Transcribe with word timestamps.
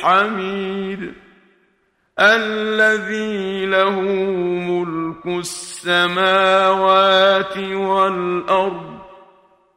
الحميد 0.00 1.12
الذي 2.20 3.66
له 3.66 4.00
ملك 4.70 5.26
السماوات 5.26 6.78
والأرض 7.58 9.00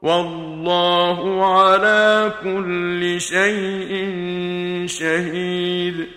والله 0.02 1.46
على 1.56 2.34
كل 2.44 3.22
شيء 3.22 4.08
شهيد 4.88 6.08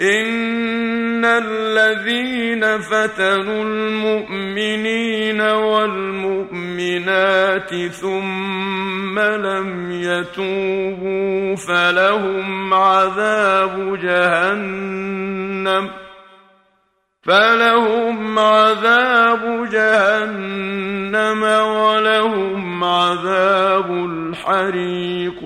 إن 0.00 1.24
الذين 1.24 2.78
فتنوا 2.78 3.62
المؤمنين 3.64 5.40
والمؤمنات 5.40 6.50
ثم 7.92 9.18
لم 9.18 9.92
يتوبوا 9.92 11.39
فلهم 11.66 12.74
عذاب 12.74 13.98
جهنم 14.02 15.90
فلهم 17.22 18.38
عذاب 18.38 19.68
جهنم 19.72 21.42
ولهم 21.42 22.84
عذاب 22.84 23.90
الحريق 23.90 25.42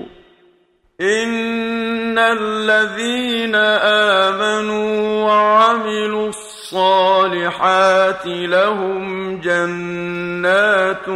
إن 1.01 2.19
الذين 2.19 3.55
آمنوا 4.25 5.25
وعملوا 5.25 6.29
الصالحات 6.29 8.27
لهم 8.27 9.37
جنات 9.41 11.07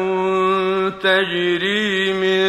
تجري 1.03 2.12
من 2.12 2.49